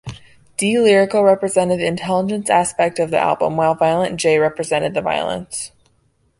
D-Lyrical 0.57 1.23
represented 1.23 1.79
the 1.79 1.85
Intelligence 1.85 2.49
aspect 2.49 2.97
of 2.97 3.11
the 3.11 3.19
album, 3.19 3.55
while 3.55 3.75
Violent 3.75 4.19
J 4.19 4.39
represented 4.39 4.95
the 4.95 5.01
Violence. 5.03 5.73